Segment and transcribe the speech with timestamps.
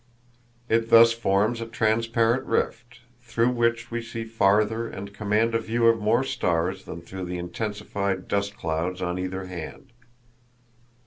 [0.67, 5.85] It thus forms a transparent rift, through which we see farther and command a view
[5.85, 9.91] of more stars than through the intensified dust clouds on either hand.